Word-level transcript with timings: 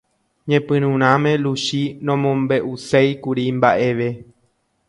Ñepyrũrãme 0.49 1.31
Luchi 1.43 1.83
nomombe'uséikuri 2.05 3.43
mba'eve. 3.57 4.09